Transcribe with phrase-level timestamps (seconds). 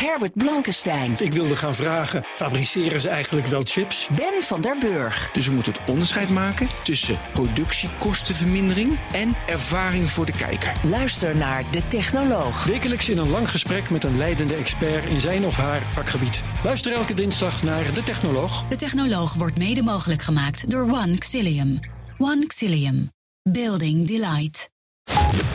[0.00, 1.16] Herbert Blankenstein.
[1.18, 4.08] Ik wilde gaan vragen, fabriceren ze eigenlijk wel chips?
[4.14, 5.30] Ben van der Burg.
[5.32, 10.72] Dus we moeten het onderscheid maken tussen productiekostenvermindering en ervaring voor de kijker.
[10.82, 12.64] Luister naar De Technoloog.
[12.64, 16.42] Wekelijks in een lang gesprek met een leidende expert in zijn of haar vakgebied.
[16.64, 18.68] Luister elke dinsdag naar De Technoloog.
[18.68, 21.78] De Technoloog wordt mede mogelijk gemaakt door One Xilium.
[22.18, 23.10] One Xilium.
[23.42, 24.70] Building Delight.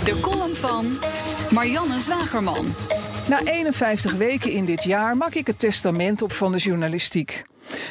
[0.04, 0.98] De column van
[1.50, 2.75] Marianne Zwagerman.
[3.30, 7.43] Na 51 weken in dit jaar maak ik het testament op van de journalistiek.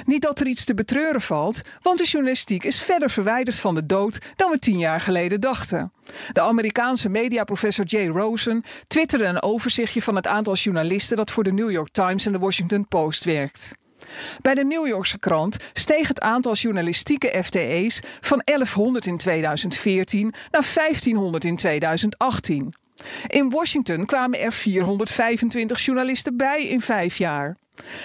[0.05, 3.87] Niet dat er iets te betreuren valt, want de journalistiek is verder verwijderd van de
[3.87, 5.93] dood dan we tien jaar geleden dachten.
[6.33, 11.53] De Amerikaanse mediaprofessor Jay Rosen twitterde een overzichtje van het aantal journalisten dat voor de
[11.53, 13.73] New York Times en de Washington Post werkt.
[14.43, 20.71] Bij de New Yorkse krant steeg het aantal journalistieke FTE's van 1100 in 2014 naar
[20.75, 22.75] 1500 in 2018.
[23.27, 27.57] In Washington kwamen er 425 journalisten bij in vijf jaar.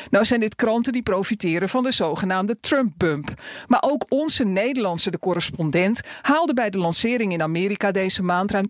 [0.09, 3.33] Nou zijn dit kranten die profiteren van de zogenaamde Trump-bump.
[3.67, 8.69] Maar ook onze Nederlandse de correspondent haalde bij de lancering in Amerika deze maand ruim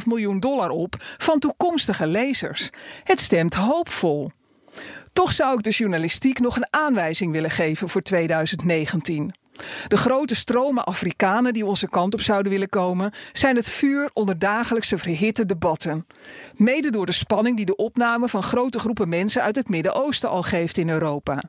[0.00, 2.70] 2,5 miljoen dollar op van toekomstige lezers.
[3.04, 4.30] Het stemt hoopvol.
[5.12, 9.34] Toch zou ik de journalistiek nog een aanwijzing willen geven voor 2019.
[9.88, 14.38] De grote stromen Afrikanen die onze kant op zouden willen komen, zijn het vuur onder
[14.38, 16.06] dagelijkse verhitte debatten.
[16.54, 20.42] Mede door de spanning die de opname van grote groepen mensen uit het Midden-Oosten al
[20.42, 21.42] geeft in Europa.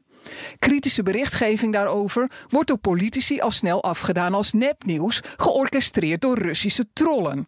[0.59, 7.47] Kritische berichtgeving daarover wordt door politici al snel afgedaan als nepnieuws, georchestreerd door Russische trollen.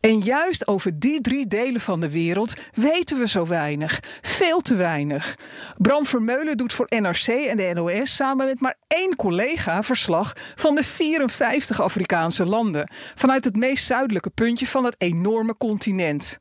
[0.00, 4.74] En juist over die drie delen van de wereld weten we zo weinig, veel te
[4.74, 5.36] weinig.
[5.76, 10.74] Bram Vermeulen doet voor NRC en de NOS samen met maar één collega verslag van
[10.74, 16.38] de 54 Afrikaanse landen, vanuit het meest zuidelijke puntje van het enorme continent.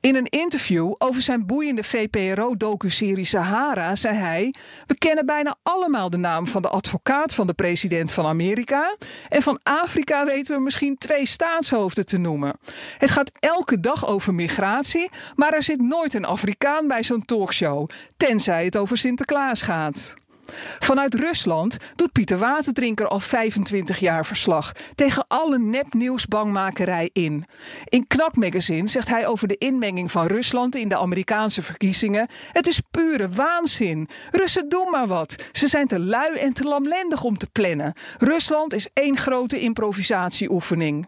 [0.00, 4.54] In een interview over zijn boeiende VPRO-docuserie Sahara zei hij:
[4.86, 8.96] We kennen bijna allemaal de naam van de advocaat van de president van Amerika.
[9.28, 12.58] En van Afrika weten we misschien twee staatshoofden te noemen.
[12.98, 17.88] Het gaat elke dag over migratie, maar er zit nooit een Afrikaan bij zo'n talkshow,
[18.16, 20.14] tenzij het over Sinterklaas gaat.
[20.78, 27.44] Vanuit Rusland doet Pieter Waterdrinker al 25 jaar verslag tegen alle nepnieuwsbangmakerij in.
[27.84, 32.66] In Knak Magazine zegt hij over de inmenging van Rusland in de Amerikaanse verkiezingen: Het
[32.66, 34.08] is pure waanzin.
[34.30, 35.34] Russen doen maar wat.
[35.52, 37.92] Ze zijn te lui en te lamlendig om te plannen.
[38.18, 41.06] Rusland is één grote improvisatieoefening.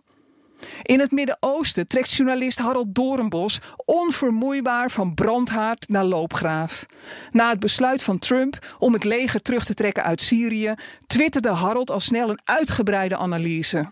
[0.83, 6.87] In het Midden-Oosten trekt journalist Harold Doornbos onvermoeibaar van brandhaard naar loopgraaf.
[7.31, 10.75] Na het besluit van Trump om het leger terug te trekken uit Syrië,
[11.07, 13.91] twitterde Harold al snel een uitgebreide analyse.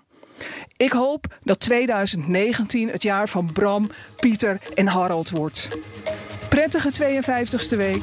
[0.77, 5.69] Ik hoop dat 2019 het jaar van Bram, Pieter en Harold wordt.
[6.48, 8.03] Prettige 52e week.